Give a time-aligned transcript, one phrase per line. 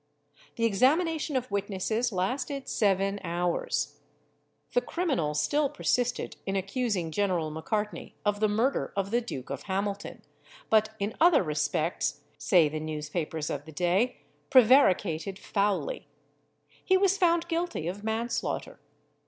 [0.55, 3.99] The examination of witnesses lasted seven hours.
[4.73, 9.61] The criminal still persisted in accusing General Macartney of the murder of the Duke of
[9.69, 10.23] Hamilton,
[10.71, 14.17] but in other respects, say the newspapers of the day,
[14.49, 16.07] prevaricated foully.
[16.83, 18.79] He was found guilty of manslaughter.